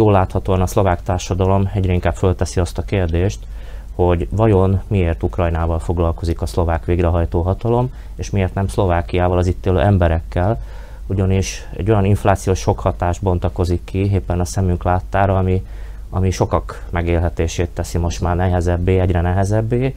[0.00, 3.38] Jól láthatóan a szlovák társadalom egyre inkább fölteszi azt a kérdést,
[3.94, 9.66] hogy vajon miért Ukrajnával foglalkozik a szlovák végrehajtó hatalom, és miért nem Szlovákiával, az itt
[9.66, 10.60] élő emberekkel,
[11.06, 15.66] ugyanis egy olyan inflációs sok hatás bontakozik ki éppen a szemünk láttára, ami,
[16.10, 19.94] ami sokak megélhetését teszi most már nehezebbé, egyre nehezebbé.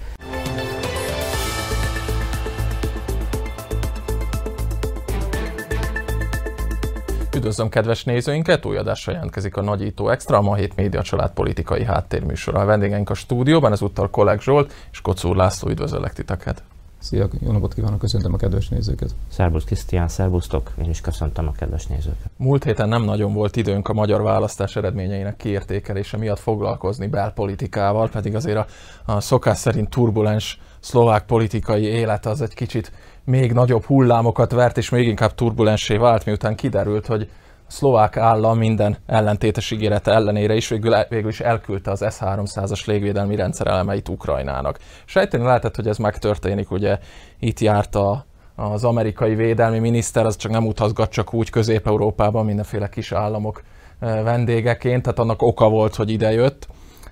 [7.48, 11.84] Üdvözlöm kedves nézőinket, új adásra jelentkezik a Nagyító Extra, a Ma Hét Média Család politikai
[11.84, 12.60] háttérműsora.
[12.60, 16.64] A vendégeink a stúdióban, ezúttal Kolleg Zsolt és Kocúr László, üdvözöllek titeket.
[17.00, 19.15] Szia, jó napot kívánok, köszöntöm a kedves nézőket.
[19.29, 22.29] Szerbusz Krisztián, szerbusztok, én is köszöntöm a kedves nézőket.
[22.37, 28.36] Múlt héten nem nagyon volt időnk a magyar választás eredményeinek kiértékelése miatt foglalkozni belpolitikával, pedig
[28.36, 28.65] azért a,
[29.06, 32.92] a szokás szerint turbulens szlovák politikai élet az egy kicsit
[33.27, 37.30] még nagyobb hullámokat vert, és még inkább turbulensé vált, miután kiderült, hogy
[37.67, 43.36] a szlovák állam minden ellentétes ígérete ellenére is végül, végül is elküldte az S-300-as légvédelmi
[43.36, 44.80] rendszer elemeit Ukrajnának.
[45.06, 46.97] Sejteni lehetett, hogy ez megtörténik, ugye
[47.39, 48.25] itt járt a,
[48.56, 53.62] az amerikai védelmi miniszter, az csak nem utazgat csak úgy Közép-Európában mindenféle kis államok
[54.00, 56.67] eh, vendégeként, tehát annak oka volt, hogy ide jött.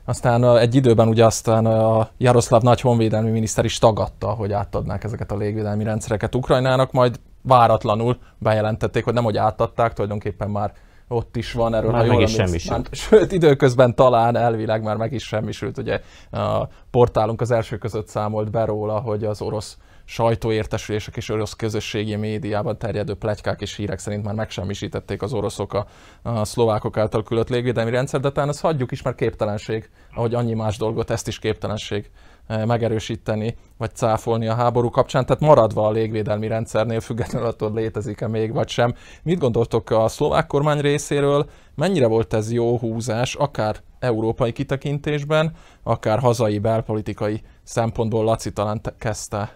[0.05, 5.31] Aztán egy időben ugye aztán a Jaroszláv nagy honvédelmi miniszter is tagadta, hogy átadnák ezeket
[5.31, 10.73] a légvédelmi rendszereket Ukrajnának, majd váratlanul bejelentették, hogy nem, hogy átadták, tulajdonképpen már
[11.07, 11.91] ott is van erről.
[11.91, 12.95] Már meg is semmisült.
[12.95, 15.77] Sőt, időközben talán elvileg már meg is semmisült.
[15.77, 21.53] Ugye a portálunk az első között számolt be róla, hogy az orosz sajtóértesülések és orosz
[21.53, 25.87] közösségi médiában terjedő plegykák és hírek szerint már megsemmisítették az oroszok a,
[26.21, 30.53] a szlovákok által küldött légvédelmi rendszer, de talán ezt hagyjuk is, mert képtelenség, ahogy annyi
[30.53, 32.09] más dolgot, ezt is képtelenség
[32.47, 38.27] eh, megerősíteni, vagy cáfolni a háború kapcsán, tehát maradva a légvédelmi rendszernél, függetlenül attól létezik-e
[38.27, 38.93] még, vagy sem.
[39.23, 45.51] Mit gondoltok a szlovák kormány részéről, mennyire volt ez jó húzás, akár európai kitekintésben,
[45.83, 48.23] akár hazai belpolitikai szempontból?
[48.23, 49.55] Laci talán kezdte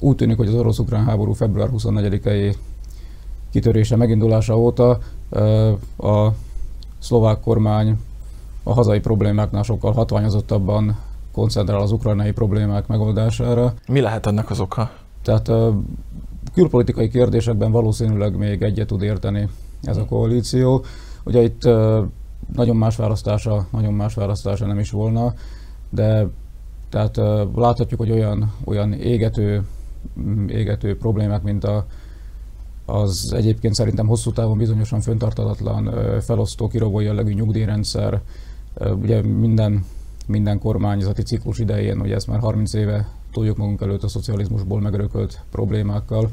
[0.00, 2.54] úgy tűnik, hogy az orosz-ukrán háború február 24-i
[3.50, 4.98] kitörése megindulása óta
[5.98, 6.28] a
[6.98, 7.98] szlovák kormány
[8.62, 10.98] a hazai problémáknál sokkal hatványozottabban
[11.32, 13.74] koncentrál az ukrajnai problémák megoldására.
[13.88, 14.90] Mi lehet ennek az oka?
[15.22, 15.50] Tehát
[16.54, 19.48] külpolitikai kérdésekben valószínűleg még egyet tud érteni
[19.82, 20.84] ez a koalíció.
[21.24, 21.62] Ugye itt
[22.54, 25.34] nagyon más választása, nagyon más választása nem is volna,
[25.90, 26.26] de
[26.88, 27.16] tehát
[27.54, 29.62] láthatjuk, hogy olyan, olyan égető
[30.46, 31.86] égető problémák, mint a,
[32.84, 38.20] az egyébként szerintem hosszú távon bizonyosan föntartatatlan felosztó, kirogó jellegű nyugdíjrendszer.
[39.00, 39.84] Ugye minden,
[40.26, 45.40] minden kormányzati ciklus idején, ugye ezt már 30 éve tudjuk magunk előtt a szocializmusból megörökölt
[45.50, 46.30] problémákkal,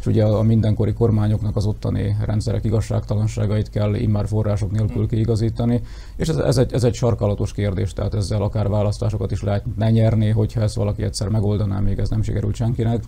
[0.00, 5.80] és ugye a mindenkori kormányoknak az ottani rendszerek igazságtalanságait kell immár források nélkül kiigazítani,
[6.16, 9.90] és ez, ez, egy, ez egy sarkalatos kérdés, tehát ezzel akár választásokat is lehet ne
[9.90, 13.04] nyerni, hogyha ezt valaki egyszer megoldaná, még ez nem sikerült senkinek.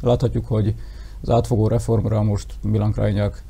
[0.00, 0.74] Láthatjuk, hogy
[1.20, 3.42] az átfogó reformra most Milan Krajnyak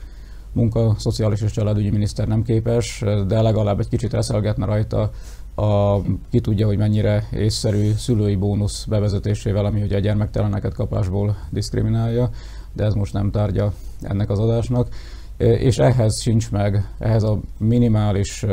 [0.52, 5.10] munka, szociális és családügyi miniszter nem képes, de legalább egy kicsit reszelgetne rajta
[5.54, 6.00] a,
[6.30, 12.30] ki tudja, hogy mennyire észszerű szülői bónusz bevezetésével, ami ugye a gyermekteleneket kapásból diszkriminálja,
[12.72, 13.72] de ez most nem tárgya
[14.02, 14.88] ennek az adásnak.
[15.36, 18.44] És ehhez sincs meg, ehhez a minimális,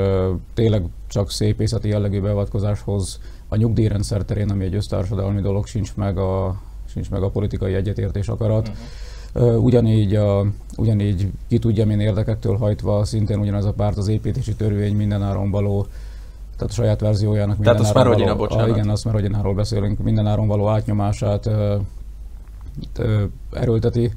[0.53, 6.61] tényleg csak szépészeti jellegű beavatkozáshoz a nyugdíjrendszer terén, ami egy össztársadalmi dolog, sincs meg a,
[6.85, 8.71] sincs meg a politikai egyetértés akarat.
[9.33, 9.63] Uh-huh.
[9.63, 10.45] Ugyanígy, a,
[10.77, 15.85] ugyanígy ki tudja, milyen érdekektől hajtva, szintén ugyanaz a párt az építési törvény mindenáron való
[16.61, 18.65] tehát a saját verziójának minden tehát áron való, bocsánat.
[18.65, 21.75] A, igen, azt már Megyináról beszélünk, minden áron való átnyomását ö,
[22.97, 24.11] ö, erőlteti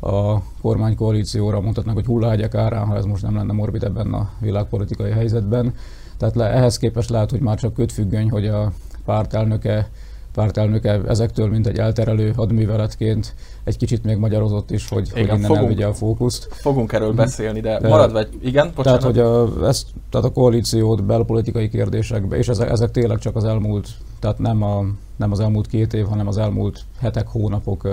[0.00, 5.10] a kormánykoalícióra, mondhatnak, hogy hullahágyak árán, ha ez most nem lenne morbid ebben a világpolitikai
[5.10, 5.74] helyzetben.
[6.16, 8.72] Tehát le, ehhez képest lehet, hogy már csak kötfüggöny, hogy a
[9.04, 9.90] párt elnöke
[10.36, 15.40] pártelnöke ezektől, mint egy elterelő hadműveletként egy kicsit még magyarozott is, hogy, igen, hogy innen
[15.40, 16.48] fogunk, elvigye a fókuszt.
[16.50, 17.16] Fogunk erről mhm.
[17.16, 19.00] beszélni, de, de maradva egy, igen, bocsánat.
[19.00, 23.44] Tehát, hogy a, ezt, tehát a koalíciót belpolitikai kérdésekbe, és ezek, ezek tényleg csak az
[23.44, 23.88] elmúlt,
[24.20, 24.84] tehát nem, a,
[25.16, 27.88] nem az elmúlt két év, hanem az elmúlt hetek, hónapok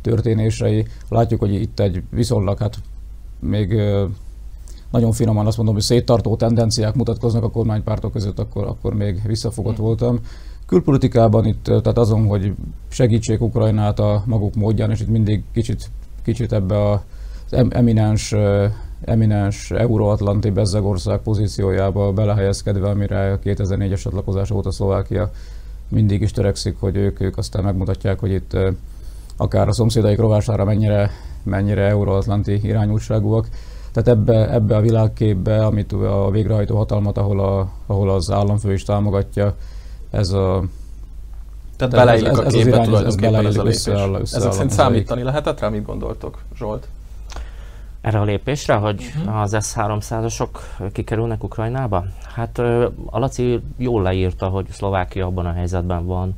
[0.00, 0.86] történései.
[1.08, 2.76] Látjuk, hogy itt egy viszonylag, hát
[3.40, 3.80] még
[4.90, 9.76] nagyon finoman azt mondom, hogy széttartó tendenciák mutatkoznak a kormánypártok között, akkor, akkor még visszafogott
[9.76, 9.84] hmm.
[9.84, 10.20] voltam.
[10.66, 12.52] Külpolitikában itt, tehát azon, hogy
[12.88, 15.90] segítsék Ukrajnát a maguk módján, és itt mindig kicsit,
[16.22, 17.00] kicsit ebbe az
[17.68, 18.34] eminens,
[19.04, 25.30] eminens euróatlanti bezzegország pozíciójába belehelyezkedve, amire a 2004-es csatlakozás óta Szlovákia
[25.88, 28.56] mindig is törekszik, hogy ők, ők aztán megmutatják, hogy itt
[29.36, 31.10] akár a szomszédaik rovására mennyire,
[31.42, 33.48] mennyire euróatlanti irányultságúak.
[33.92, 38.82] Tehát ebbe, ebbe a világképbe, amit a végrehajtó hatalmat, ahol, a, ahol az államfő is
[38.82, 39.54] támogatja,
[40.14, 40.62] ez a
[41.76, 43.86] tehát beleillik ez, a képbe ez, ez tulajdonképpen ez ez a lépés.
[43.86, 45.68] Összeáll, Ezek szerint számítani lehetett rá?
[45.68, 46.88] Mit gondoltok, Zsolt?
[48.00, 49.40] Erre a lépésre, hogy uh-huh.
[49.40, 50.48] az S-300-asok
[50.92, 52.04] kikerülnek Ukrajnába?
[52.34, 52.58] Hát
[53.06, 56.34] a Laci jól leírta, hogy Szlovákia abban a helyzetben van,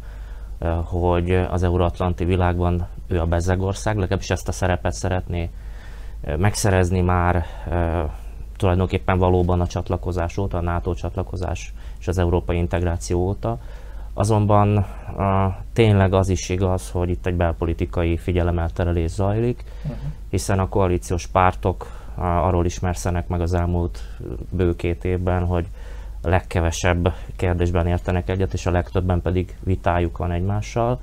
[0.85, 5.51] hogy az euróatlanti világban ő a bezzegország, legalábbis ezt a szerepet szeretné
[6.37, 7.45] megszerezni már
[8.57, 11.75] tulajdonképpen valóban a csatlakozás óta, a NATO csatlakozás
[12.07, 13.59] és az európai integráció óta.
[14.15, 19.99] Azonban a, tényleg az is igaz, hogy itt egy belpolitikai figyelemelterelés zajlik, uh-huh.
[20.31, 24.03] hiszen a koalíciós pártok a, arról ismerszenek meg az elmúlt
[24.51, 25.67] bő két évben, hogy
[26.23, 31.01] a legkevesebb kérdésben értenek egyet, és a legtöbben pedig vitájuk van egymással.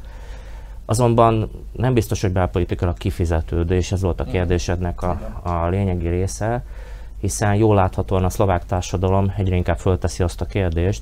[0.86, 6.64] Azonban nem biztos, hogy belpolitikailag kifizetődő, és ez volt a kérdésednek a, a lényegi része,
[7.24, 11.02] hiszen jól láthatóan a szlovák társadalom egyre inkább fölteszi azt a kérdést,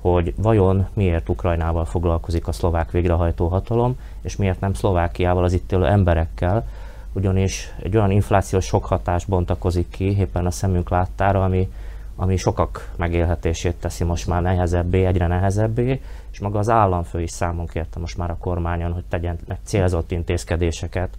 [0.00, 5.72] hogy vajon miért Ukrajnával foglalkozik a szlovák végrehajtó hatalom, és miért nem Szlovákiával, az itt
[5.72, 6.66] élő emberekkel,
[7.12, 11.72] ugyanis egy olyan inflációs sok hatás bontakozik ki éppen a szemünk láttára, ami,
[12.16, 17.66] ami sokak megélhetését teszi most már nehezebbé, egyre nehezebbé, és maga az államfő is számon
[17.66, 21.18] kérte most már a kormányon, hogy tegyenek célzott intézkedéseket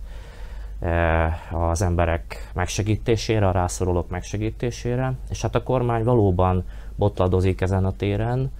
[1.51, 6.63] az emberek megsegítésére, a rászorulók megsegítésére, és hát a kormány valóban
[6.95, 8.51] botladozik ezen a téren,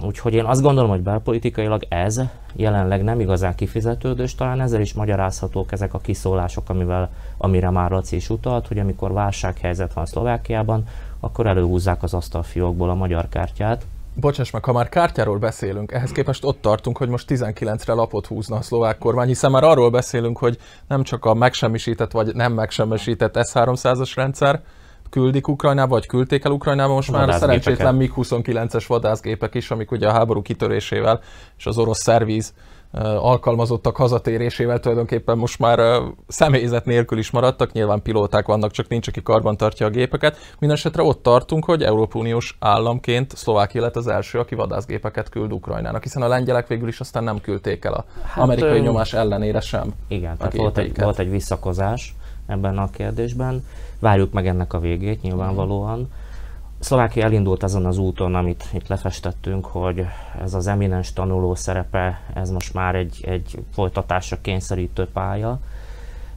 [0.00, 2.20] Úgyhogy én azt gondolom, hogy belpolitikailag ez
[2.52, 7.90] jelenleg nem igazán kifizetődő, és talán ezzel is magyarázhatók ezek a kiszólások, amivel, amire már
[7.90, 10.84] Laci is utalt, hogy amikor válsághelyzet van Szlovákiában,
[11.20, 13.86] akkor előhúzzák az asztalfiókból a magyar kártyát.
[14.20, 18.56] Bocsáss meg, ha már kártyáról beszélünk, ehhez képest ott tartunk, hogy most 19-re lapot húzna
[18.56, 20.58] a szlovák kormány, hiszen már arról beszélünk, hogy
[20.88, 24.62] nem csak a megsemmisített vagy nem megsemmisített S-300-as rendszer,
[25.10, 30.12] küldik Ukrajnába, vagy küldték el Ukrajnába, most már szerencsétlen MiG-29-es vadászgépek is, amik ugye a
[30.12, 31.20] háború kitörésével
[31.58, 32.54] és az orosz szervíz
[33.18, 39.22] alkalmazottak hazatérésével tulajdonképpen most már személyzet nélkül is maradtak, nyilván pilóták vannak, csak nincs, aki
[39.22, 40.36] karban tartja a gépeket.
[40.58, 46.02] Mindenesetre ott tartunk, hogy Európai Uniós államként Szlovákia lett az első, aki vadászgépeket küld Ukrajnának,
[46.02, 48.82] hiszen a lengyelek végül is aztán nem küldték el a hát, amerikai ö...
[48.82, 49.92] nyomás ellenére sem.
[50.08, 52.14] Igen, tehát volt egy, volt egy visszakozás
[52.46, 53.64] ebben a kérdésben.
[53.98, 56.08] Várjuk meg ennek a végét nyilvánvalóan.
[56.80, 60.06] Szlovákia elindult azon az úton, amit itt lefestettünk, hogy
[60.42, 65.58] ez az eminens tanuló szerepe, ez most már egy, egy folytatásra kényszerítő pálya.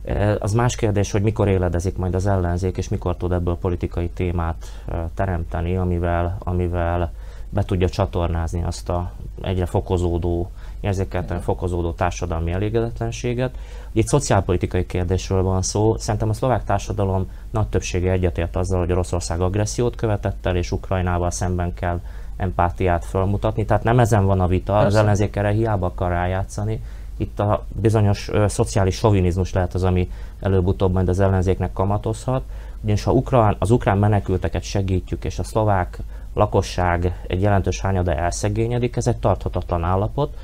[0.06, 4.10] E, az más kérdés, hogy mikor éledezik majd az ellenzék, és mikor tud ebből politikai
[4.10, 7.12] témát e, teremteni, amivel, amivel
[7.50, 9.12] be tudja csatornázni azt a
[9.42, 10.52] egyre fokozódó
[10.84, 13.56] érzékelten fokozódó társadalmi elégedetlenséget.
[13.92, 15.98] Itt szociálpolitikai kérdésről van szó.
[15.98, 21.32] Szerintem a szlovák társadalom nagy többsége egyetért azzal, hogy Oroszország agressziót követett el, és Ukrajnával
[21.32, 22.00] szemben kell
[22.38, 23.66] empátiát felmutatni.
[23.66, 24.88] Tehát nem ezen van a vita, Persze.
[24.88, 26.84] az ellenzék erre hiába akar rájátszani.
[27.18, 30.10] Itt a bizonyos ö, szociális sovinizmus lehet az, ami
[30.40, 32.44] előbb-utóbb majd az ellenzéknek kamatozhat.
[32.82, 36.00] Ugyanis ha ukrán, az ukrán menekülteket segítjük, és a szlovák
[36.34, 40.38] lakosság egy jelentős hányada elszegényedik, ez egy tarthatatlan állapot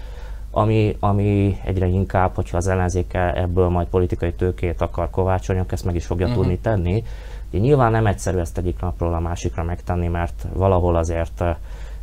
[0.52, 5.86] ami, ami egyre inkább, hogyha az ellenzéke ebből majd politikai tőkét akar kovácsolni, akkor ezt
[5.86, 6.42] meg is fogja uh-huh.
[6.42, 7.04] tudni tenni.
[7.50, 11.44] Ugye nyilván nem egyszerű ezt egyik napról a másikra megtenni, mert valahol azért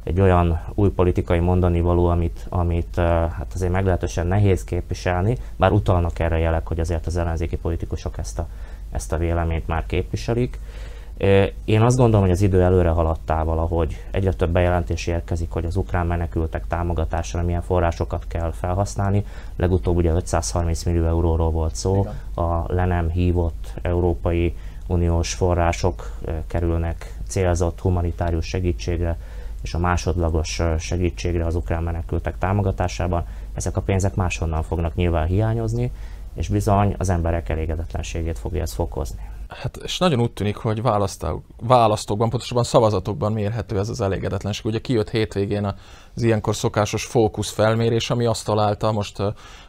[0.05, 6.19] egy olyan új politikai mondani való, amit, amit hát azért meglehetősen nehéz képviselni, bár utalnak
[6.19, 8.47] erre jelek, hogy azért az ellenzéki politikusok ezt a,
[8.91, 10.59] ezt a véleményt már képviselik.
[11.65, 15.77] Én azt gondolom, hogy az idő előre haladtával, ahogy egyre több bejelentés érkezik, hogy az
[15.77, 19.25] ukrán menekültek támogatására milyen forrásokat kell felhasználni.
[19.57, 22.47] Legutóbb ugye 530 millió euróról volt szó, Igen.
[22.47, 24.57] a le nem hívott Európai
[24.87, 26.11] Uniós források
[26.47, 29.17] kerülnek célzott humanitárius segítségre
[29.63, 33.25] és a másodlagos segítségre az ukrán menekültek támogatásában.
[33.55, 35.93] Ezek a pénzek máshonnan fognak nyilván hiányozni,
[36.35, 39.21] és bizony az emberek elégedetlenségét fogja ez fokozni.
[39.49, 40.83] Hát, és nagyon úgy tűnik, hogy
[41.57, 44.65] választókban, pontosabban szavazatokban mérhető ez az elégedetlenség.
[44.65, 45.65] Ugye kijött hétvégén
[46.15, 49.23] az ilyenkor szokásos fókusz felmérés, ami azt találta, most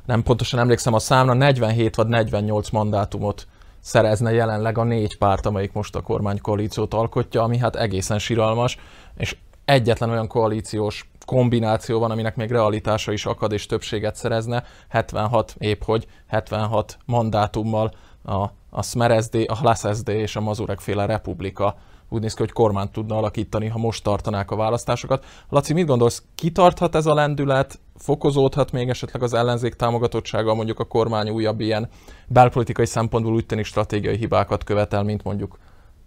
[0.06, 3.48] nem pontosan emlékszem a számra, 47 vagy 48 mandátumot
[3.80, 8.78] szerezne jelenleg a négy párt, amelyik most a kormánykoalíciót alkotja, ami hát egészen siralmas,
[9.18, 15.56] és egyetlen olyan koalíciós kombináció van, aminek még realitása is akad és többséget szerezne, 76
[15.58, 17.92] épp hogy 76 mandátummal
[18.26, 21.76] a a Smer SD, a Hlas SD és a Mazurek féle Republika
[22.10, 25.26] úgy néz ki, hogy kormányt tudna alakítani, ha most tartanák a választásokat.
[25.50, 30.84] Laci, mit gondolsz, kitarthat ez a lendület, fokozódhat még esetleg az ellenzék támogatottsága, mondjuk a
[30.84, 31.90] kormány újabb ilyen
[32.28, 35.58] belpolitikai szempontból úgy tűnik stratégiai hibákat követel, mint mondjuk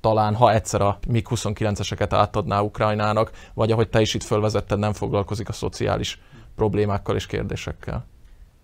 [0.00, 5.48] talán, ha egyszer a MiG-29-eseket átadná Ukrajnának, vagy ahogy te is itt fölvezetted, nem foglalkozik
[5.48, 6.20] a szociális
[6.56, 8.06] problémákkal és kérdésekkel.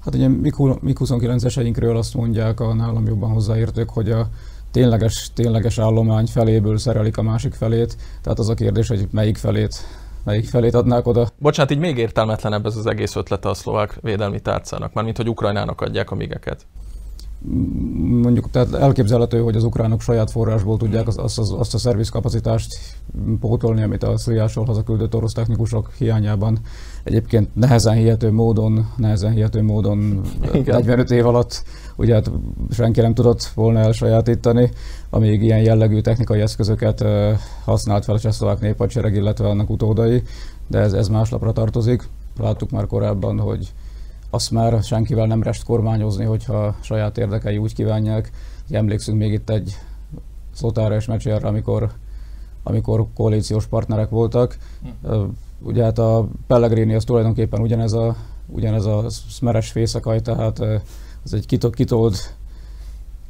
[0.06, 4.28] Hát ugye MiG-29-eseinkről azt mondják a nálam jobban hozzáértők, hogy a
[4.70, 9.84] tényleges, tényleges állomány feléből szerelik a másik felét, tehát az a kérdés, hogy melyik felét
[10.24, 11.28] melyik felét adnák oda.
[11.38, 15.80] Bocsánat, így még értelmetlenebb ez az egész ötlete a szlovák védelmi tárcának, mármint hogy Ukrajnának
[15.80, 16.66] adják a migeket
[17.98, 22.78] mondjuk tehát elképzelhető, hogy az ukránok saját forrásból tudják azt, azt, azt a szervizkapacitást
[23.40, 26.58] pótolni, amit a Szriásról hazaküldött orosz technikusok hiányában
[27.04, 30.20] egyébként nehezen hihető módon, nehezen hihető módon
[30.52, 30.76] Igen.
[30.76, 31.64] 45 év alatt
[31.96, 32.30] ugye hát
[32.70, 34.70] senki nem tudott volna elsajátítani,
[35.10, 37.04] amíg ilyen jellegű technikai eszközöket
[37.64, 40.22] használt fel a csehszlovák néphadsereg, illetve annak utódai,
[40.66, 42.08] de ez, ez más lapra tartozik.
[42.38, 43.72] Láttuk már korábban, hogy
[44.30, 48.30] azt már senkivel nem rest kormányozni, hogyha saját érdekei úgy kívánják.
[48.70, 49.76] Emlékszünk még itt egy
[50.54, 51.92] Szotára és Mecsérre, amikor,
[52.62, 54.56] amikor koalíciós partnerek voltak.
[55.02, 55.22] Hm.
[55.62, 58.16] Ugye hát a Pellegrini az tulajdonképpen ugyanez a,
[58.46, 60.58] ugyanez a szmeres fészekaj, tehát
[61.24, 62.34] az egy kitolt, kitolt,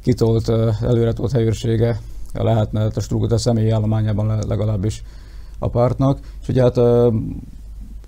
[0.01, 0.49] kitolt
[0.81, 1.99] előretolt helyőrsége
[2.33, 5.03] lehetne a Strugot személyi állományában legalábbis
[5.59, 6.19] a pártnak.
[6.41, 6.77] És ugye hát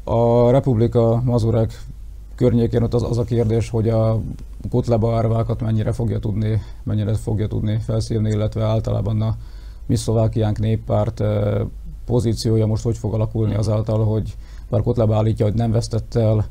[0.03, 1.81] a Republika Mazurek
[2.39, 4.21] környékén ott az, az a kérdés, hogy a
[4.69, 9.35] Kotleba árvákat mennyire fogja tudni, mennyire fogja tudni felszívni, illetve általában a
[9.85, 11.23] mi szlovákiánk néppárt
[12.05, 14.35] pozíciója most hogy fog alakulni azáltal, hogy
[14.69, 16.45] bár Kotleba állítja, hogy nem vesztett el.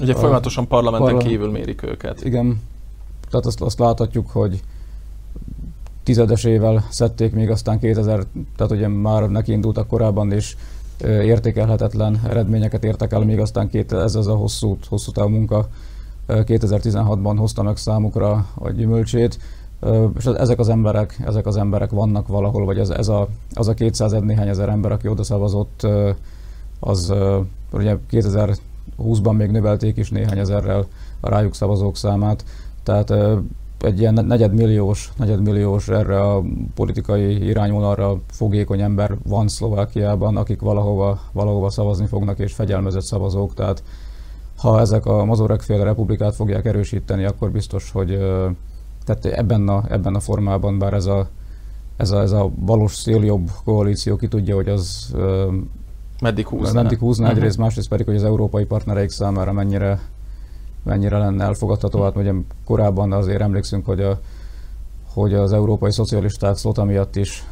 [0.00, 2.24] Ugye a, folyamatosan parlamenten parla- kívül mérik őket.
[2.24, 2.60] Igen,
[3.30, 4.62] tehát azt, azt láthatjuk, hogy
[6.02, 8.24] tizedesével szedték még aztán 2000,
[8.56, 10.56] tehát ugye már neki indultak korábban is
[11.02, 15.68] értékelhetetlen eredményeket értek el, még aztán két, ez az a hosszú, hosszú távú munka
[16.28, 19.38] 2016-ban hozta meg számukra a gyümölcsét,
[20.18, 23.74] és ezek az emberek, ezek az emberek vannak valahol, vagy ez, ez a, az a
[23.74, 25.86] 200 néhány ezer ember, aki oda szavazott,
[26.80, 27.12] az
[27.72, 30.86] ugye 2020-ban még növelték is néhány ezerrel
[31.20, 32.44] a rájuk szavazók számát,
[32.82, 33.12] tehát
[33.80, 36.42] egy ilyen negyedmilliós, negyedmilliós erre a
[36.74, 43.82] politikai irányvonalra fogékony ember van Szlovákiában, akik valahova, valahova szavazni fognak, és fegyelmezett szavazók, tehát
[44.56, 48.18] ha ezek a mazorekféle republikát fogják erősíteni, akkor biztos, hogy
[49.04, 51.28] tehát ebben a, ebben a formában, bár ez a,
[51.96, 55.14] ez a, ez a valós széljobb koalíció ki tudja, hogy az
[56.20, 57.38] meddig húzna, meddig húzna uh-huh.
[57.38, 60.00] egyrészt, másrészt pedig, hogy az európai partnereik számára mennyire
[60.86, 62.02] mennyire lenne elfogadható.
[62.02, 62.32] Hát ugye
[62.64, 64.20] korábban azért emlékszünk, hogy, a,
[65.12, 67.44] hogy az európai szocialisták Szlota miatt is,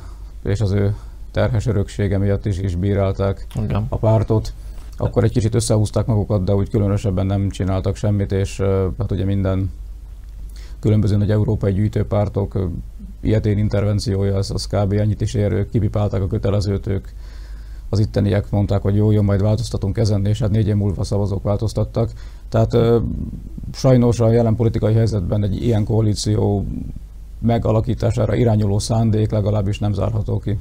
[0.42, 0.94] és az ő
[1.30, 3.86] terhes öröksége miatt is, is bírálták Igen.
[3.88, 4.52] a pártot.
[4.96, 8.60] Akkor egy kicsit összehúzták magukat, de úgy különösebben nem csináltak semmit, és
[8.98, 9.70] hát ugye minden
[10.80, 12.70] különböző nagy európai gyűjtőpártok
[13.20, 14.92] ilyetén intervenciója, az, az kb.
[14.92, 17.08] ennyit is ér, ők kipipálták a kötelezőt, ők
[17.88, 21.42] az itteniek mondták, hogy jó, jó, majd változtatunk ezen, és hát négy év múlva szavazók
[21.42, 22.10] változtattak.
[22.54, 23.02] Tehát
[23.72, 26.66] sajnos a jelen politikai helyzetben egy ilyen koalíció
[27.40, 30.58] megalakítására irányuló szándék legalábbis nem zárható ki.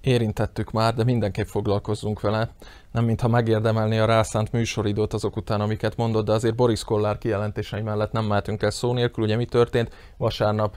[0.00, 2.50] Érintettük már, de mindenképp foglalkozzunk vele.
[2.92, 7.82] Nem mintha megérdemelni a rászánt műsoridót azok után, amiket mondott, de azért Boris Kollár kijelentései
[7.82, 9.24] mellett nem mehetünk el szó nélkül.
[9.24, 9.90] Ugye mi történt?
[10.16, 10.76] Vasárnap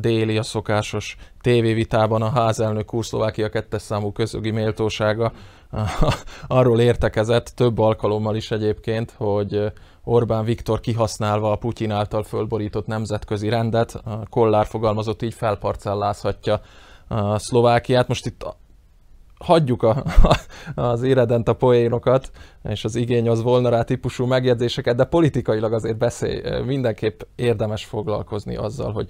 [0.00, 5.32] déli a szokásos tévévitában a házelnök Kurszlovákia kettes számú közögi méltósága
[6.46, 9.72] arról értekezett több alkalommal is egyébként, hogy
[10.04, 16.60] Orbán Viktor kihasználva a Putyin által fölborított nemzetközi rendet, a Kollár fogalmazott így felparcellázhatja
[17.08, 18.08] a Szlovákiát.
[18.08, 18.56] Most itt
[19.38, 20.04] hagyjuk a,
[20.74, 22.30] az éredent a poénokat,
[22.68, 28.56] és az igény az volna rá típusú megjegyzéseket, de politikailag azért beszél, mindenképp érdemes foglalkozni
[28.56, 29.08] azzal, hogy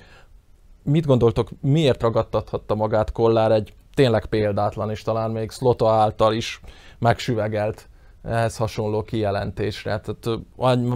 [0.83, 6.61] mit gondoltok, miért ragadtathatta magát Kollár egy tényleg példátlan, és talán még Slota által is
[6.99, 7.89] megsüvegelt
[8.23, 10.01] ehhez hasonló kijelentésre.
[10.01, 10.41] Tehát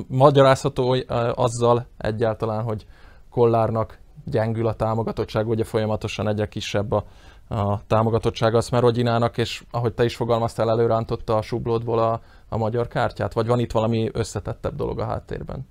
[0.09, 0.97] magyarázható
[1.35, 2.87] azzal egyáltalán, hogy
[3.31, 7.05] Kollárnak gyengül a támogatottság, ugye folyamatosan egyre kisebb a,
[7.49, 12.89] a támogatottság a Szmerogyinának, és ahogy te is fogalmaztál, előrántotta a sublódból a, a magyar
[12.89, 13.33] kártyát?
[13.33, 15.67] Vagy van itt valami összetettebb dolog a háttérben?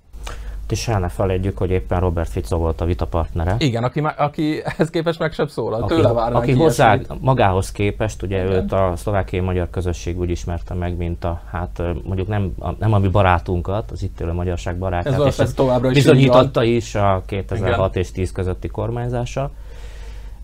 [0.70, 3.54] És el ne felejtjük, hogy éppen Robert Fico volt a vitapartnere.
[3.58, 8.22] Igen, aki, aki ehhez képest meg sem szólal, aki, tőle várnánk Aki hozzá, magához képest,
[8.22, 8.52] ugye Igen.
[8.52, 12.92] őt a szlovákiai magyar közösség úgy ismerte meg, mint a, hát mondjuk nem, a, nem
[12.92, 16.94] a mi barátunkat, az itt élő magyarság barátját, ez és ez továbbra is bizonyította is
[16.94, 18.02] a 2006 Igen.
[18.02, 19.50] és 10 közötti kormányzása.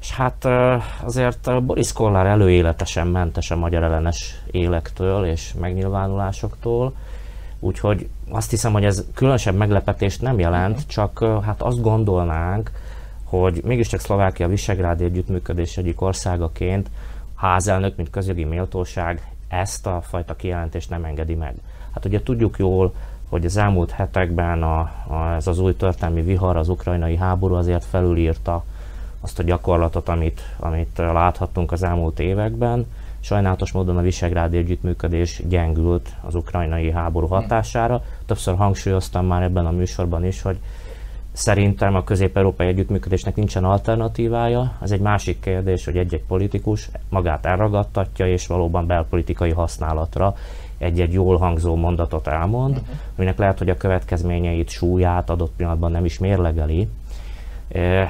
[0.00, 0.48] És hát
[1.04, 6.92] azért Boris Kollár előéletesen mentes a magyar ellenes élektől és megnyilvánulásoktól,
[7.60, 12.70] úgyhogy azt hiszem, hogy ez különösebb meglepetést nem jelent, csak hát azt gondolnánk,
[13.24, 16.90] hogy mégiscsak Szlovákia Visegrád együttműködés egyik országaként
[17.34, 21.54] házelnök, mint közjogi méltóság ezt a fajta kijelentést nem engedi meg.
[21.94, 22.92] Hát ugye tudjuk jól,
[23.28, 27.84] hogy az elmúlt hetekben a, a, ez az új történelmi vihar, az ukrajnai háború azért
[27.84, 28.64] felülírta
[29.20, 32.86] azt a gyakorlatot, amit, amit láthattunk az elmúlt években.
[33.26, 38.02] Sajnálatos módon a Visegrádi együttműködés gyengült az ukrajnai háború hatására.
[38.26, 40.58] Többször hangsúlyoztam már ebben a műsorban is, hogy
[41.32, 44.72] Szerintem a közép-európai együttműködésnek nincsen alternatívája.
[44.82, 50.34] Ez egy másik kérdés, hogy egy-egy politikus magát elragadtatja, és valóban belpolitikai használatra
[50.78, 52.88] egy-egy jól hangzó mondatot elmond, uh-huh.
[53.16, 56.88] aminek lehet, hogy a következményeit, súlyát adott pillanatban nem is mérlegeli.
[57.68, 58.08] E,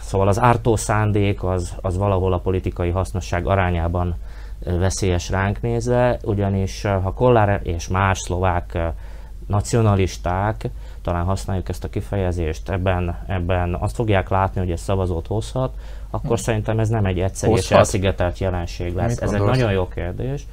[0.00, 4.16] szóval az ártó szándék az, az valahol a politikai hasznosság arányában
[4.64, 8.78] veszélyes ránk nézve, ugyanis ha Kollár és más szlovák
[9.46, 10.70] nacionalisták
[11.02, 15.74] talán használjuk ezt a kifejezést, ebben, ebben azt fogják látni, hogy ez szavazót hozhat,
[16.10, 16.36] akkor hmm.
[16.36, 19.08] szerintem ez nem egy egyszerű és elszigetelt jelenség lesz.
[19.08, 19.52] Mit ez gondolsz?
[19.52, 20.46] egy nagyon jó kérdés.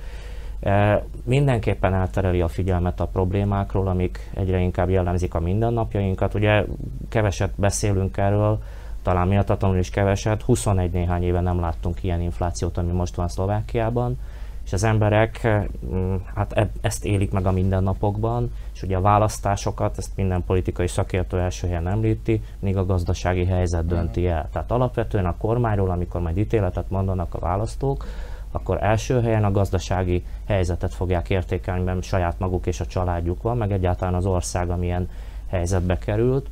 [0.59, 6.33] E, mindenképpen eltereli a figyelmet a problémákról, amik egyre inkább jellemzik a mindennapjainkat.
[6.33, 6.63] Ugye
[7.09, 8.61] keveset beszélünk erről,
[9.01, 10.41] talán miattatlanul is keveset.
[10.41, 14.17] 21 néhány éve nem láttunk ilyen inflációt, ami most van Szlovákiában
[14.65, 15.47] és az emberek
[15.93, 20.87] mm, hát e, ezt élik meg a mindennapokban, és ugye a választásokat, ezt minden politikai
[20.87, 24.49] szakértő első helyen említi, még a gazdasági helyzet dönti el.
[24.51, 28.05] Tehát alapvetően a kormányról, amikor majd ítéletet mondanak a választók,
[28.51, 33.57] akkor első helyen a gazdasági helyzetet fogják értékelni, mert saját maguk és a családjuk van,
[33.57, 35.09] meg egyáltalán az ország, amilyen
[35.47, 36.49] helyzetbe került.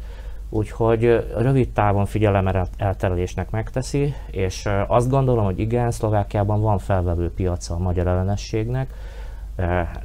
[0.50, 7.74] Úgyhogy rövid távon figyelem elterelésnek megteszi, és azt gondolom, hogy igen, Szlovákiában van felvevő piaca
[7.74, 8.94] a magyar ellenességnek,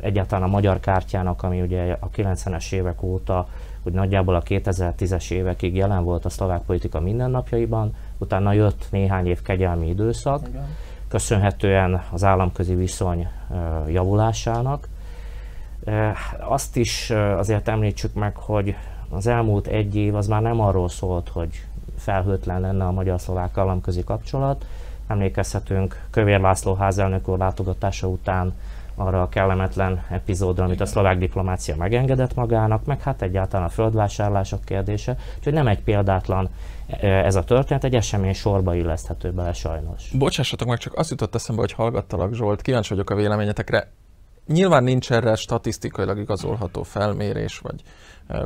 [0.00, 3.48] egyáltalán a magyar kártyának, ami ugye a 90-es évek óta,
[3.82, 9.42] úgy nagyjából a 2010-es évekig jelen volt a szlovák politika mindennapjaiban, utána jött néhány év
[9.42, 10.66] kegyelmi időszak, igen.
[11.08, 13.28] köszönhetően az államközi viszony
[13.88, 14.88] javulásának.
[16.48, 18.76] Azt is azért említsük meg, hogy
[19.08, 21.64] az elmúlt egy év az már nem arról szólt, hogy
[21.96, 24.66] felhőtlen lenne a magyar-szlovák államközi kapcsolat.
[25.06, 28.54] Emlékezhetünk Kövér László házelnök úr látogatása után
[28.94, 34.64] arra a kellemetlen epizódra, amit a szlovák diplomácia megengedett magának, meg hát egyáltalán a földvásárlások
[34.64, 35.16] kérdése.
[35.38, 36.48] Úgyhogy nem egy példátlan
[36.86, 40.10] e, ez a történet, egy esemény sorba illeszthető bele sajnos.
[40.18, 43.90] Bocsássatok meg, csak azt jutott eszembe, hogy hallgattalak Zsolt, kíváncsi vagyok a véleményetekre.
[44.46, 47.82] Nyilván nincs erre statisztikailag igazolható felmérés, vagy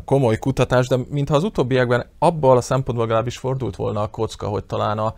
[0.04, 4.64] komoly kutatás, de mintha az utóbbiakban abból a szempontból legalábbis fordult volna a kocka, hogy
[4.64, 5.14] talán a,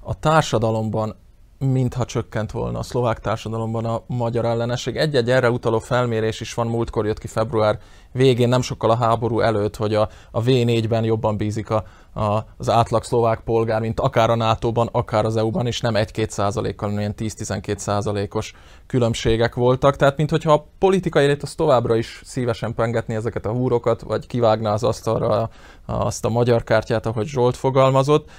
[0.00, 1.16] a társadalomban
[1.58, 4.96] mintha csökkent volna a szlovák társadalomban a magyar ellenesség.
[4.96, 7.78] Egy-egy erre utaló felmérés is van, múltkor jött ki február
[8.12, 12.68] végén, nem sokkal a háború előtt, hogy a, a V4-ben jobban bízik a, a, az
[12.70, 17.00] átlag szlovák polgár, mint akár a NATO-ban, akár az EU-ban, és nem 1-2 százalékkal, hanem
[17.00, 18.54] ilyen 10-12 százalékos
[18.86, 19.96] különbségek voltak.
[19.96, 24.72] Tehát, mintha a politikai élet az továbbra is szívesen pengetni ezeket a húrokat, vagy kivágná
[24.72, 25.50] az asztalra
[25.86, 28.30] azt a magyar kártyát, ahogy Zsolt fogalmazott,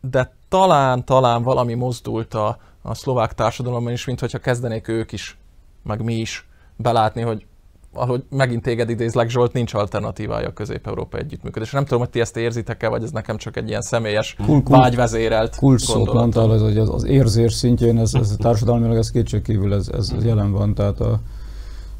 [0.00, 5.38] de talán, talán valami mozdult a, a szlovák társadalomban is, mint hogyha kezdenék ők is,
[5.82, 7.46] meg mi is belátni, hogy
[7.96, 11.70] ahogy megint téged idézlek, Zsolt, nincs alternatívája a közép-európa együttműködés.
[11.70, 14.78] Nem tudom, hogy ti ezt érzitek-e, vagy ez nekem csak egy ilyen személyes kul, kul,
[14.78, 19.74] vágyvezérelt Kulcs szót mondtál, ez, hogy az, az érzés szintjén, ez, ez társadalmilag ez kétségkívül
[19.74, 21.20] ez, ez jelen van, tehát a,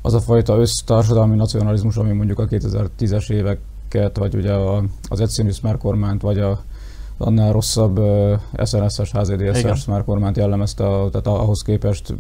[0.02, 5.50] az a fajta össztársadalmi nacionalizmus, ami mondjuk a 2010-es éveket, vagy ugye a, az Egyszínű
[5.78, 6.61] kormányt, vagy a
[7.18, 8.00] annál rosszabb
[8.64, 12.14] SNS-es, HZDS-es már kormányt jellemezte, tehát ahhoz képest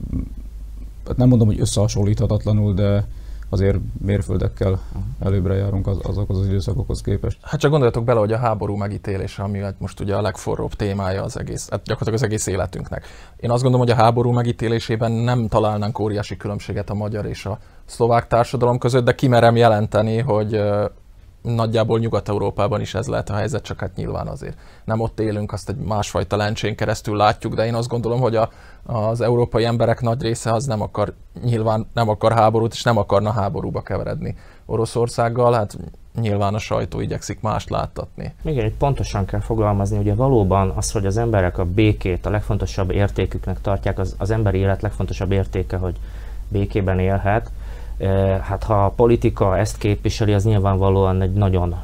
[1.06, 3.06] hát nem mondom, hogy összehasonlíthatatlanul, de
[3.48, 4.80] azért mérföldekkel
[5.20, 7.38] előbbre járunk az, azokhoz az időszakokhoz képest.
[7.42, 11.22] Hát csak gondoljatok bele, hogy a háború megítélése, ami hát most ugye a legforróbb témája
[11.22, 13.06] az egész, hát gyakorlatilag az egész életünknek.
[13.36, 17.58] Én azt gondolom, hogy a háború megítélésében nem találnánk óriási különbséget a magyar és a
[17.84, 20.60] szlovák társadalom között, de kimerem jelenteni, hogy
[21.54, 25.68] nagyjából Nyugat-Európában is ez lehet a helyzet, csak hát nyilván azért nem ott élünk, azt
[25.68, 28.50] egy másfajta lencsén keresztül látjuk, de én azt gondolom, hogy a,
[28.82, 31.12] az európai emberek nagy része az nem akar,
[31.44, 35.78] nyilván nem akar háborút, és nem akarna háborúba keveredni Oroszországgal, hát
[36.20, 38.34] nyilván a sajtó igyekszik mást láttatni.
[38.42, 42.90] Igen, itt pontosan kell fogalmazni, ugye valóban az, hogy az emberek a békét a legfontosabb
[42.90, 45.96] értéküknek tartják, az, az emberi élet legfontosabb értéke, hogy
[46.48, 47.50] békében élhet,
[48.40, 51.74] Hát ha a politika ezt képviseli, az nyilvánvalóan egy nagyon,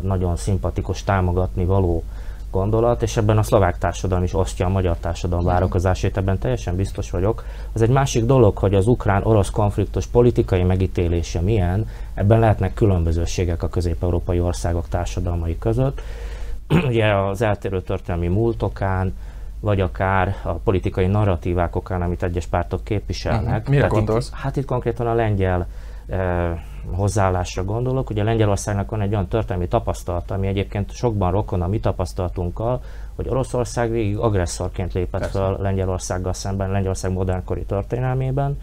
[0.00, 2.04] nagyon szimpatikus, támogatni való
[2.50, 7.10] gondolat, és ebben a szlovák társadalom is osztja a magyar társadalom várakozásait, ebben teljesen biztos
[7.10, 7.44] vagyok.
[7.72, 13.68] Az egy másik dolog, hogy az ukrán-orosz konfliktus politikai megítélése milyen, ebben lehetnek különbözőségek a
[13.68, 16.00] közép-európai országok társadalmai között.
[16.88, 19.14] Ugye az eltérő történelmi múltokán,
[19.62, 23.58] vagy akár a politikai narratívák okán, amit egyes pártok képviselnek.
[23.58, 23.74] Uh-huh.
[23.74, 24.28] Mire gondolsz?
[24.28, 25.66] Itt, hát itt konkrétan a lengyel
[26.06, 26.50] eh,
[26.90, 28.10] hozzáállásra gondolok.
[28.10, 32.82] Ugye Lengyelországnak van egy olyan történelmi tapasztalata, ami egyébként sokban rokon a mi tapasztalatunkkal,
[33.14, 35.38] hogy Oroszország végig agresszorként lépett Persze.
[35.38, 38.60] fel Lengyelországgal szemben, Lengyelország modernkori történelmében,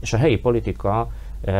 [0.00, 1.08] és a helyi politika
[1.44, 1.52] e,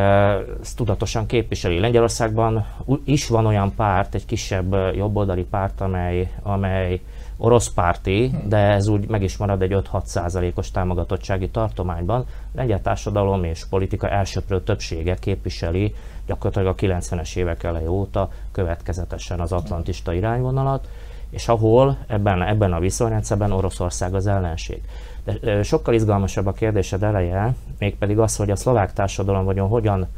[0.61, 1.79] ezt tudatosan képviseli.
[1.79, 2.67] Lengyelországban
[3.05, 7.01] is van olyan párt, egy kisebb jobboldali párt, amely, amely
[7.43, 12.27] orosz párti, de ez úgy meg is marad egy 5-6 százalékos támogatottsági tartományban.
[12.55, 15.95] Lengyel társadalom és politika elsőprő többsége képviseli
[16.27, 20.89] gyakorlatilag a 90-es évek elejé óta következetesen az atlantista irányvonalat,
[21.31, 24.83] és ahol ebben, ebben a viszonyrendszerben Oroszország az ellenség.
[25.25, 30.09] De sokkal izgalmasabb a kérdésed eleje, mégpedig az, hogy a szlovák társadalom vagyon hogyan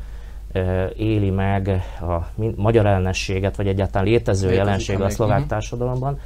[0.96, 5.50] éli meg a magyar ellenességet, vagy egyáltalán létező Létezik jelenség a szlovák uh-huh.
[5.50, 6.18] társadalomban,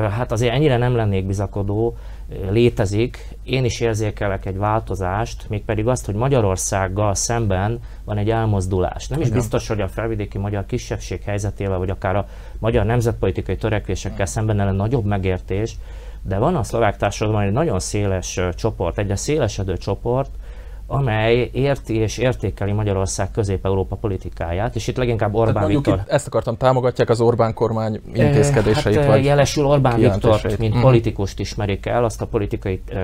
[0.00, 1.96] hát azért ennyire nem lennék bizakodó,
[2.50, 3.36] létezik.
[3.42, 9.08] Én is érzékelek egy változást, mégpedig azt, hogy Magyarországgal szemben van egy elmozdulás.
[9.08, 9.38] Nem is Igen.
[9.38, 12.28] biztos, hogy a felvidéki magyar kisebbség helyzetével, vagy akár a
[12.58, 15.76] magyar nemzetpolitikai törekvésekkel szemben ellen nagyobb megértés,
[16.22, 20.30] de van a szlovák társadalomban egy nagyon széles csoport, egyre szélesedő csoport,
[20.86, 25.98] amely érti és értékeli Magyarország közép-európa politikáját, és itt leginkább Orbán Viktor...
[25.98, 28.96] Itt ezt akartam, támogatják az Orbán kormány intézkedéseit?
[28.96, 30.80] Hát, vagy jelesül Orbán Viktor, mint uh-huh.
[30.82, 32.98] politikust ismerik el, azt a politikai uh,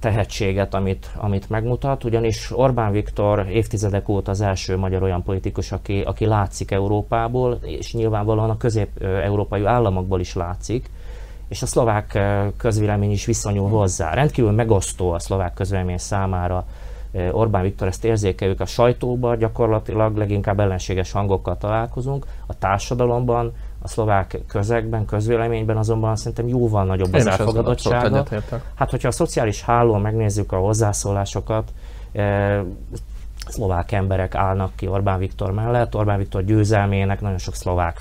[0.00, 6.00] tehetséget, amit, amit megmutat, ugyanis Orbán Viktor évtizedek óta az első magyar olyan politikus, aki,
[6.00, 10.90] aki látszik Európából, és nyilvánvalóan a közép-európai államokból is látszik,
[11.52, 12.18] és a szlovák
[12.56, 14.14] közvélemény is viszonyul hozzá.
[14.14, 16.66] Rendkívül megosztó a szlovák közvélemény számára
[17.30, 24.38] Orbán Viktor ezt érzékeljük a sajtóban, gyakorlatilag leginkább ellenséges hangokkal találkozunk, a társadalomban, a szlovák
[24.48, 28.24] közegben, közvéleményben azonban szerintem jóval nagyobb az elfogadottsága.
[28.74, 31.72] Hát, hogyha a szociális hálón megnézzük a hozzászólásokat,
[33.48, 35.96] szlovák emberek állnak ki Orbán Viktor mellett.
[35.96, 38.00] Orbán Viktor győzelmének nagyon sok szlovák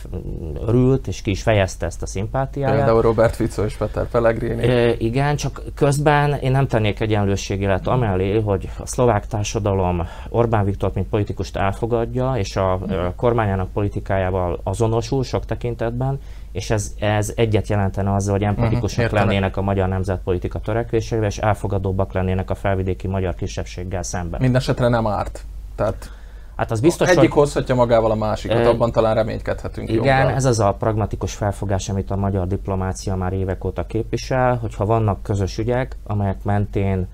[0.68, 2.76] örült, és ki is fejezte ezt a szimpátiáját.
[2.76, 4.64] Például Robert Fico és Peter Pellegrini.
[4.64, 10.92] E, igen, csak közben én nem tennék egyenlőségélet amellé, hogy a szlovák társadalom Orbán Viktor
[10.94, 16.20] mint politikust elfogadja, és a, a kormányának politikájával azonosul sok tekintetben,
[16.52, 21.38] és ez, ez egyet jelentene azzal, hogy empatikusak uh-huh, lennének a magyar nemzetpolitika törekvéseivel, és
[21.38, 24.42] elfogadóbbak lennének a felvidéki magyar kisebbséggel szemben.
[24.42, 25.46] Mindenesetre nem árt.
[25.76, 26.12] Tehát
[26.56, 27.30] Hát az biztos, Egyik hogy...
[27.30, 30.36] hozhatja magával a másikat, abban talán reménykedhetünk Igen, jobban.
[30.36, 35.24] ez az a pragmatikus felfogás, amit a magyar diplomácia már évek óta képvisel, hogyha vannak
[35.24, 37.08] közös ügyek, amelyek mentén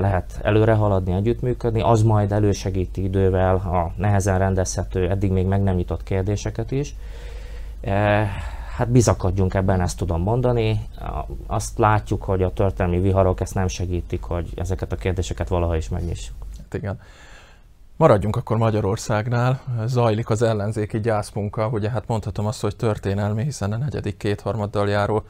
[0.00, 5.74] lehet előre haladni, együttműködni, az majd elősegíti idővel a nehezen rendezhető, eddig még meg nem
[5.74, 6.94] nyitott kérdéseket is.
[7.80, 8.28] Eh,
[8.76, 10.88] hát bizakodjunk ebben, ezt tudom mondani.
[11.46, 15.88] Azt látjuk, hogy a történelmi viharok ezt nem segítik, hogy ezeket a kérdéseket valaha is
[15.88, 16.36] megnyissuk.
[16.58, 17.00] Hát igen.
[17.96, 19.60] Maradjunk akkor Magyarországnál.
[19.86, 25.22] Zajlik az ellenzéki gyászmunka, ugye hát mondhatom azt, hogy történelmi, hiszen a negyedik kétharmaddal járó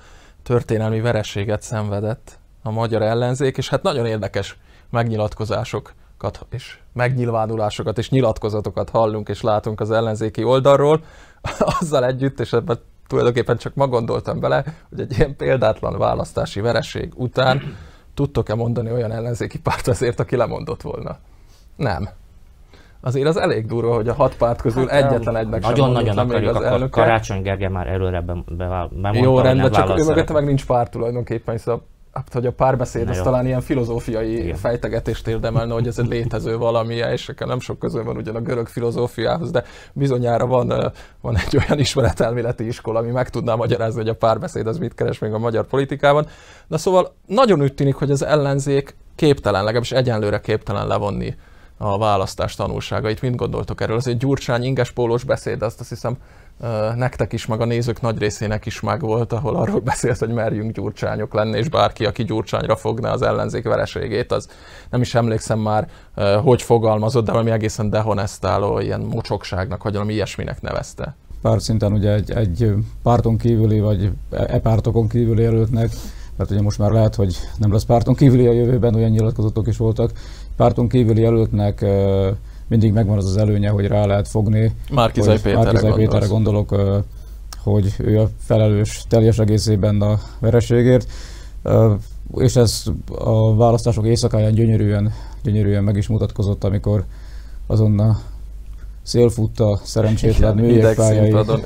[0.43, 4.59] történelmi verességet szenvedett a magyar ellenzék, és hát nagyon érdekes
[4.91, 11.01] megnyilatkozásokat és megnyilvánulásokat és nyilatkozatokat hallunk és látunk az ellenzéki oldalról.
[11.81, 17.13] azzal együtt, és ebben tulajdonképpen csak ma gondoltam bele, hogy egy ilyen példátlan választási vereség
[17.17, 17.63] után
[18.15, 21.19] tudtok-e mondani olyan ellenzéki párt azért, aki lemondott volna?
[21.77, 22.09] Nem.
[23.01, 26.19] Azért az elég durva, hogy a hat párt közül hát, egyetlen egynek nagyon, sem Nagyon
[26.19, 30.67] akarjuk, az akkor Karácsony Gergely már előre bemondta, Jó, rendben, csak ő mögötte meg nincs
[30.67, 31.83] párt tulajdonképpen, hiszen
[32.17, 34.57] hát, hogy a párbeszéd az talán ilyen filozófiai Igen.
[34.57, 38.67] fejtegetést érdemelne, hogy ez egy létező valami, és nem sok közül van ugyan a görög
[38.67, 44.15] filozófiához, de bizonyára van, van egy olyan ismeretelméleti iskola, ami meg tudná magyarázni, hogy a
[44.15, 46.27] párbeszéd az mit keres még a magyar politikában.
[46.67, 51.35] Na szóval nagyon úgy tűnik, hogy az ellenzék képtelen, legalábbis egyenlőre képtelen levonni
[51.79, 53.23] a választás tanulságait.
[53.23, 54.01] Mint gondoltok erről?
[54.05, 56.17] Egy Gyurcsány inges pólós beszéd, azt azt hiszem
[56.95, 61.35] nektek is, meg a nézők nagy részének is megvolt, ahol arról beszélt, hogy merjünk gyurcsányok
[61.35, 64.49] lenni, és bárki, aki gyurcsányra fogná az ellenzék vereségét, az
[64.91, 65.89] nem is emlékszem már,
[66.43, 71.17] hogy fogalmazott, de valami egészen dehonestáló, ilyen mocsokságnak, vagy valami ilyesminek nevezte.
[71.43, 75.91] Párt szinten ugye egy, egy párton kívüli, vagy e pártokon kívüli jelöltnek,
[76.37, 79.77] mert ugye most már lehet, hogy nem lesz párton kívüli a jövőben, olyan nyilatkozatok is
[79.77, 80.13] voltak,
[80.57, 81.85] párton kívüli jelöltnek
[82.69, 84.73] mindig megvan az az előnye, hogy rá lehet fogni.
[84.91, 86.77] Márkizai Péterre, Márkizai Péterre gondolok,
[87.63, 91.09] hogy ő a felelős teljes egészében a vereségért,
[92.35, 92.85] és ez
[93.19, 97.05] a választások éjszakáján gyönyörűen, gyönyörűen meg is mutatkozott, amikor
[97.67, 98.19] azon a
[99.03, 101.61] szélfutta szerencsétlen műjégpályai színpadon,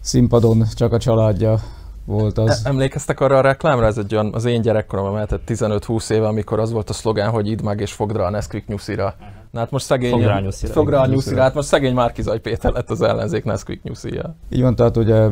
[0.00, 1.60] színpadon csak a családja
[2.06, 2.62] volt az.
[2.64, 3.86] E- emlékeztek arra a reklámra?
[3.86, 7.48] Ez egy olyan, az én gyerekkoromban mehetett 15-20 éve, amikor az volt a szlogán, hogy
[7.48, 9.14] idd meg és fogd rá a Nesquik nyuszira.
[9.50, 10.10] Na hát most szegény...
[10.10, 10.72] Fog rá nyuszira.
[10.72, 11.42] Fog rá nyuszira.
[11.42, 14.34] Hát most szegény Márkizaj Péter lett az ellenzék Nesquik nyuszira.
[14.50, 15.28] Így van, tehát ugye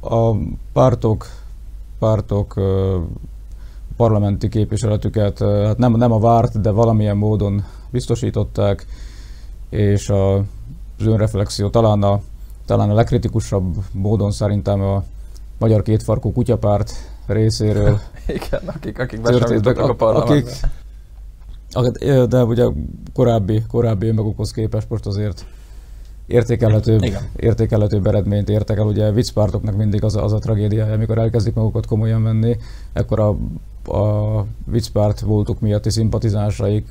[0.00, 0.34] a
[0.72, 1.26] pártok,
[1.98, 2.54] pártok
[3.96, 8.86] parlamenti képviseletüket hát nem, nem a várt, de valamilyen módon biztosították,
[9.70, 10.36] és a,
[10.98, 12.20] az önreflexió talán a,
[12.66, 15.02] talán a legkritikusabb módon szerintem a
[15.58, 16.92] magyar kétfarkú kutyapárt
[17.26, 17.98] részéről.
[18.26, 20.50] Igen, akik, akik besemlítottak a parlamentbe.
[21.72, 22.64] Akik, de ugye
[23.12, 25.46] korábbi, korábbi önmagukhoz képest most azért
[26.26, 27.02] értékelhetőbb,
[27.36, 28.86] értékelhetőbb eredményt értek el.
[28.86, 32.56] Ugye viccpártoknak mindig az a, az a tragédiája, amikor elkezdik magukat komolyan venni,
[32.92, 33.36] akkor a,
[33.98, 36.88] a viccpárt voltuk miatti szimpatizásaik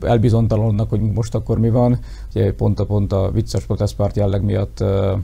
[0.00, 1.98] elbizontalanodnak, hogy most akkor mi van.
[2.34, 5.20] Ugye pont a, pont a vicces protestpárt jelleg miatt uh-huh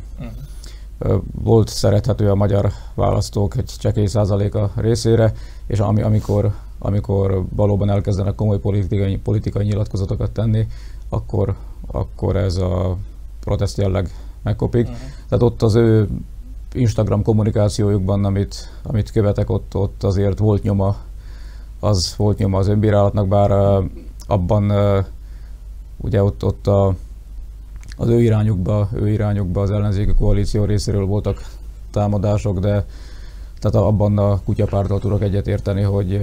[1.42, 5.32] volt szerethető a magyar választók egy csekély százaléka részére,
[5.66, 10.66] és ami, amikor, amikor valóban elkezdenek komoly politikai, politikai nyilatkozatokat tenni,
[11.09, 11.54] akkor,
[11.87, 12.96] akkor ez a
[13.40, 14.11] protest jelleg
[14.42, 14.87] megkopik.
[14.87, 15.00] Uh-huh.
[15.28, 16.09] Tehát ott az ő
[16.72, 20.96] Instagram kommunikációjukban, amit, amit követek, ott, ott azért volt nyoma,
[21.80, 23.85] az volt nyoma az önbírálatnak, bár uh,
[24.26, 25.04] abban uh,
[25.96, 26.94] ugye ott, ott a
[27.96, 31.44] az ő irányukba, ő irányukba az ellenzéki koalíció részéről voltak
[31.90, 32.85] támadások, de
[33.61, 36.20] tehát abban a kutyapárttal tudok egyetérteni, hogy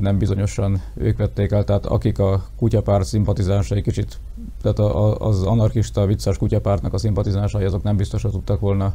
[0.00, 4.18] nem bizonyosan ők vették el, tehát akik a kutyapárt szimpatizánsai kicsit,
[4.62, 4.78] tehát
[5.18, 8.94] az anarchista, vicces kutyapártnak a szimpatizánsai, azok nem biztosan tudtak volna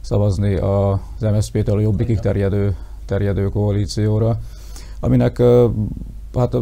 [0.00, 4.38] szavazni az MSZP-től a jobbikig terjedő, terjedő koalícióra,
[5.00, 5.42] aminek
[6.34, 6.56] hát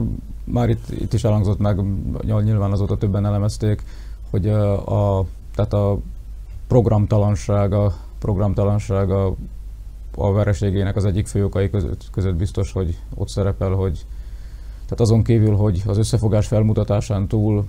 [0.45, 1.81] már itt, itt is elhangzott meg,
[2.25, 3.83] nyilván azóta többen elemezték,
[4.37, 5.99] hogy a, tehát a
[6.69, 9.35] programtalansága, programtalansága
[10.17, 14.07] a vereségének az egyik fő okai között, között biztos, hogy ott szerepel, hogy
[14.85, 17.65] tehát azon kívül, hogy az összefogás felmutatásán túl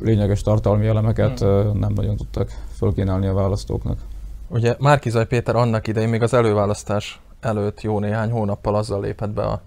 [0.00, 1.78] lényeges tartalmi elemeket hmm.
[1.78, 3.98] nem nagyon tudtak fölkínálni a választóknak.
[4.48, 9.42] Ugye Márkizaj Péter annak idején még az előválasztás előtt jó néhány hónappal azzal lépett be
[9.42, 9.62] a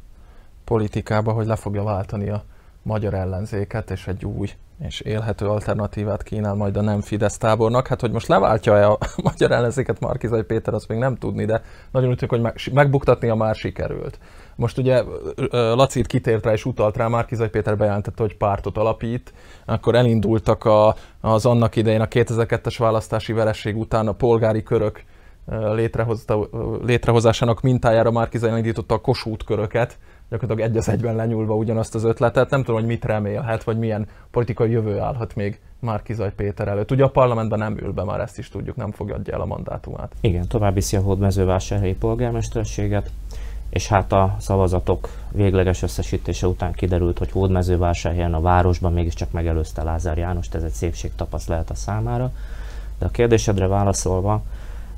[0.64, 2.44] politikába, hogy le fogja váltani a
[2.84, 7.88] magyar ellenzéket, és egy új és élhető alternatívát kínál majd a nem Fidesz tábornak.
[7.88, 12.10] Hát, hogy most leváltja-e a magyar ellenzéket Markizai Péter, azt még nem tudni, de nagyon
[12.10, 14.20] úgy hogy megbuktatnia már sikerült.
[14.56, 15.04] Most ugye
[15.52, 19.34] Laci itt kitért rá és utalt rá, Márkizai Péter bejelentette, hogy pártot alapít,
[19.66, 25.04] akkor elindultak a, az annak idején a 2002-es választási vereség után a polgári körök
[25.74, 26.50] létrehozta,
[26.86, 29.98] létrehozásának mintájára Márkizai indította a Kossuth köröket,
[30.34, 32.50] gyakorlatilag egy az egyben lenyúlva ugyanazt az ötletet.
[32.50, 36.92] Nem tudom, hogy mit remélhet, vagy milyen politikai jövő állhat még Márkizaj Péter előtt.
[36.92, 40.12] Ugye a parlamentben nem ül be, már ezt is tudjuk, nem fogadja el a mandátumát.
[40.22, 43.10] Igen, tovább viszi a hódmezővásárhelyi polgármesterséget,
[43.70, 50.18] és hát a szavazatok végleges összesítése után kiderült, hogy hódmezővásárhelyen a városban mégiscsak megelőzte Lázár
[50.18, 52.32] János, ez egy szépség tapaszt lehet a számára.
[53.00, 54.42] De a kérdésedre válaszolva,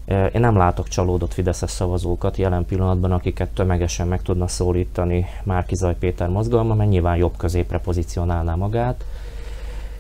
[0.06, 6.30] én nem látok csalódott Fideszes szavazókat jelen pillanatban, akiket tömegesen meg tudna szólítani Márkizaj Péter
[6.30, 9.06] mozgalma, mert nyilván jobb középre pozícionálná magát.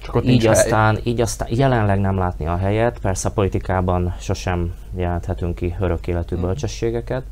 [0.02, 4.74] Csak ott így, aztán, így aztán jelenleg nem látni a helyet, persze a politikában sosem
[4.96, 6.46] jelenthetünk ki örök életű mhm.
[6.46, 7.24] bölcsességeket.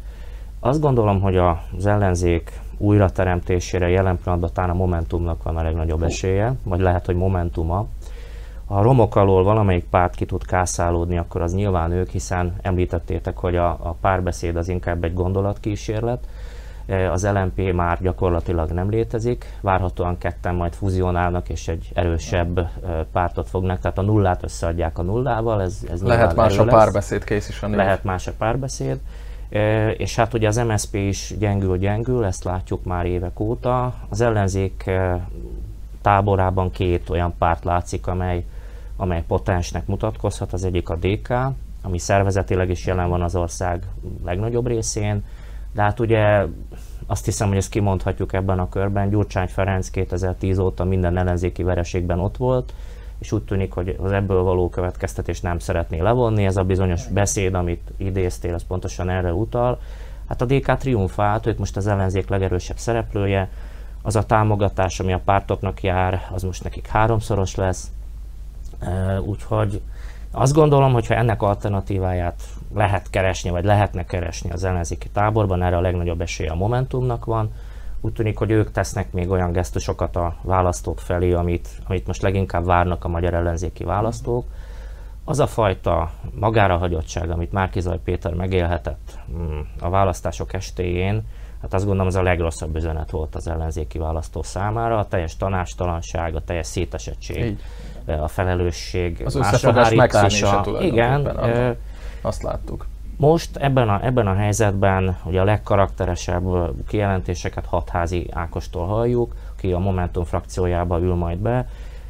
[0.59, 6.53] Azt gondolom, hogy az ellenzék újrateremtésére jelen pillanatban talán a Momentumnak van a legnagyobb esélye,
[6.63, 7.87] vagy lehet, hogy Momentuma,
[8.75, 13.55] a romok alól valamelyik párt ki tud kászálódni, akkor az nyilván ők, hiszen említettétek, hogy
[13.55, 16.27] a, a párbeszéd az inkább egy gondolatkísérlet.
[16.85, 22.67] E, az LMP már gyakorlatilag nem létezik, várhatóan ketten majd fuzionálnak és egy erősebb e,
[23.11, 25.61] pártot fognak, tehát a nullát összeadják a nullával.
[25.61, 27.75] Ez, ez Lehet más a párbeszéd, kész is a név.
[27.75, 28.99] Lehet más a párbeszéd.
[29.49, 33.93] E, és hát ugye az MSP is gyengül-gyengül, ezt látjuk már évek óta.
[34.09, 34.89] Az ellenzék
[36.01, 38.45] táborában két olyan párt látszik, amely
[39.03, 40.53] amely potensnek mutatkozhat.
[40.53, 41.33] Az egyik a DK,
[41.81, 43.87] ami szervezetileg is jelen van az ország
[44.23, 45.23] legnagyobb részén,
[45.71, 46.45] de hát ugye
[47.07, 49.09] azt hiszem, hogy ezt kimondhatjuk ebben a körben.
[49.09, 52.73] Gyurcsány Ferenc 2010 óta minden ellenzéki vereségben ott volt,
[53.19, 56.45] és úgy tűnik, hogy az ebből való következtetés nem szeretné levonni.
[56.45, 59.79] Ez a bizonyos beszéd, amit idéztél, az pontosan erre utal.
[60.27, 63.49] Hát a DK triumfált, ők most az ellenzék legerősebb szereplője,
[64.01, 67.91] az a támogatás, ami a pártoknak jár, az most nekik háromszoros lesz,
[69.25, 69.81] Úgyhogy
[70.31, 72.41] Azt gondolom, hogy ha ennek alternatíváját
[72.73, 77.51] lehet keresni, vagy lehetne keresni az ellenzéki táborban, erre a legnagyobb esélye a Momentumnak van.
[78.01, 82.65] Úgy tűnik, hogy ők tesznek még olyan gesztusokat a választók felé, amit, amit most leginkább
[82.65, 84.45] várnak a magyar ellenzéki választók.
[85.25, 91.23] Az a fajta magára hagyottság, amit Márkizaj Péter megélhetett mm, a választások estéjén,
[91.61, 94.97] hát azt gondolom, ez a legrosszabb üzenet volt az ellenzéki választó számára.
[94.97, 97.61] A teljes tanástalanság, a teljes szétesettség, Így.
[98.05, 101.29] A felelősség, az összefogás megszűnése Igen,
[102.21, 102.85] azt láttuk.
[103.17, 106.43] Most ebben a, ebben a helyzetben ugye a legkarakteresebb
[106.87, 111.67] kijelentéseket hatházi Ákostól halljuk, aki a Momentum frakciójába ül majd be.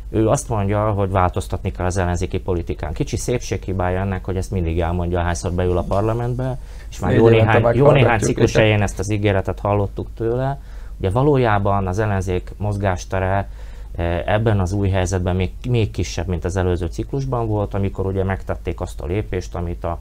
[0.10, 2.94] Ő azt mondja, hogy változtatni kell az ellenzéki politikán.
[2.94, 6.58] Kicsi szépséghibája ennek, hogy ezt mindig elmondja, hányszor beül a parlamentbe,
[6.90, 10.60] és már jó néhány, jó néhány ciklus elején ezt az ígéretet hallottuk tőle.
[10.98, 13.50] Ugye valójában az ellenzék mozgástere
[14.26, 18.82] ebben az új helyzetben még, még kisebb, mint az előző ciklusban volt, amikor ugye megtették
[18.82, 20.00] azt a lépést, amit a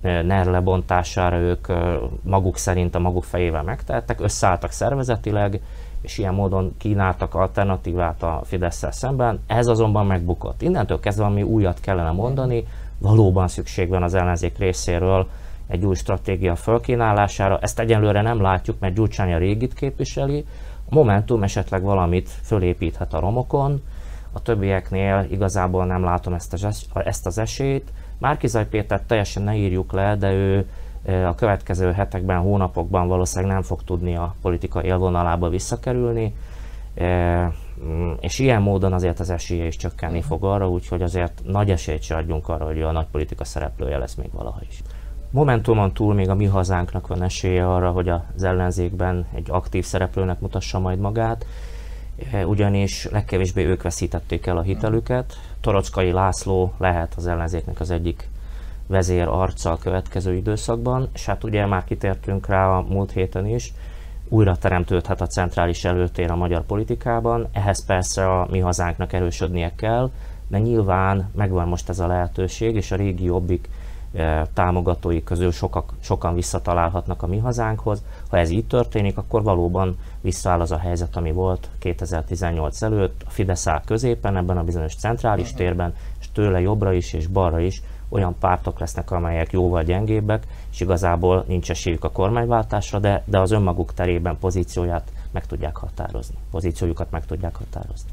[0.00, 1.66] NER lebontására ők
[2.22, 5.60] maguk szerint a maguk fejével megtettek, összeálltak szervezetileg,
[6.00, 10.62] és ilyen módon kínáltak alternatívát a fidesz szemben, ez azonban megbukott.
[10.62, 12.64] Innentől kezdve, ami újat kellene mondani,
[12.98, 15.28] valóban szükség van az ellenzék részéről
[15.66, 17.58] egy új stratégia fölkínálására.
[17.60, 20.44] Ezt egyelőre nem látjuk, mert Gyurcsány a régit képviseli,
[20.90, 23.82] a Momentum esetleg valamit fölépíthet a romokon,
[24.32, 27.92] a többieknél igazából nem látom ezt az, ezt az esélyt.
[28.18, 30.66] Márkizaj Péter teljesen ne írjuk le, de ő
[31.06, 36.34] a következő hetekben, hónapokban valószínűleg nem fog tudni a politika élvonalába visszakerülni,
[38.20, 42.16] és ilyen módon azért az esélye is csökkenni fog arra, úgyhogy azért nagy esélyt se
[42.16, 44.82] adjunk arra, hogy a nagy politika szereplője lesz még valaha is.
[45.34, 50.40] Momentumon túl még a mi hazánknak van esélye arra, hogy az ellenzékben egy aktív szereplőnek
[50.40, 51.46] mutassa majd magát,
[52.46, 55.32] ugyanis legkevésbé ők veszítették el a hitelüket.
[55.60, 58.28] Torockai László lehet az ellenzéknek az egyik
[58.86, 63.72] vezér arca a következő időszakban, és hát ugye már kitértünk rá a múlt héten is,
[64.28, 70.10] újra teremtődhet a centrális előtér a magyar politikában, ehhez persze a mi hazánknak erősödnie kell,
[70.48, 73.68] de nyilván megvan most ez a lehetőség, és a régi jobbik
[74.54, 78.02] támogatói közül sokak, sokan visszatalálhatnak a mi hazánkhoz.
[78.28, 83.30] Ha ez így történik, akkor valóban visszaáll az a helyzet, ami volt 2018 előtt, a
[83.30, 87.82] Fidesz áll középen ebben a bizonyos centrális térben, és tőle jobbra is és balra is
[88.08, 93.50] olyan pártok lesznek, amelyek jóval gyengébbek, és igazából nincs esélyük a kormányváltásra, de, de az
[93.50, 98.10] önmaguk terében pozícióját meg tudják határozni, pozíciójukat meg tudják határozni.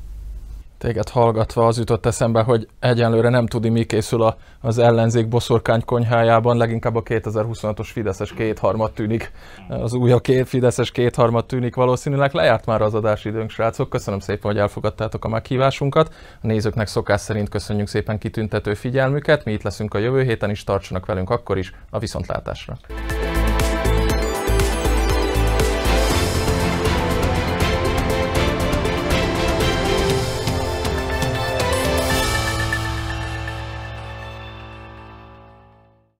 [0.82, 5.86] Téged hallgatva az jutott eszembe, hogy egyenlőre nem tudni, mi készül a, az ellenzék boszorkány
[5.86, 9.32] konyhájában, leginkább a 2026-os Fideszes kétharmad tűnik,
[9.70, 12.34] az új a két Fideszes kétharmad tűnik valószínűleg.
[12.34, 13.89] Lejárt már az adási időnk, srácok.
[13.89, 16.13] Köszönöm szépen, hogy elfogadtátok a meghívásunkat.
[16.41, 19.46] A nézőknek szokás szerint köszönjük szépen kitüntető figyelmüket.
[19.46, 22.78] Mi itt leszünk a jövő héten is, tartsanak velünk akkor is a viszontlátásra.